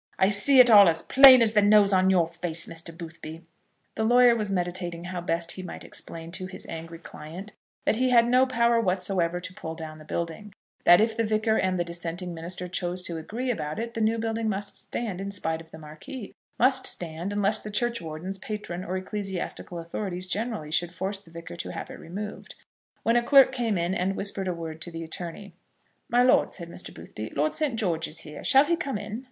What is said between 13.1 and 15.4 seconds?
agree about it the new building must stand, in